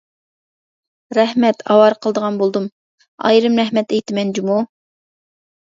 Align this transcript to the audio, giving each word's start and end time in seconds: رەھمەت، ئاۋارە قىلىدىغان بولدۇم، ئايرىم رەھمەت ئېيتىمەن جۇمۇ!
رەھمەت، 1.17 1.61
ئاۋارە 1.67 1.99
قىلىدىغان 2.07 2.41
بولدۇم، 2.41 2.67
ئايرىم 3.29 3.63
رەھمەت 3.63 3.97
ئېيتىمەن 4.01 4.35
جۇمۇ! 4.41 4.59